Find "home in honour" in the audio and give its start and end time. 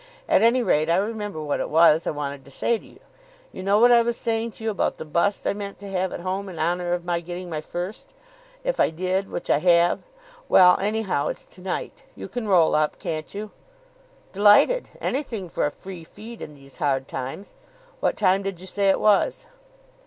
6.21-6.93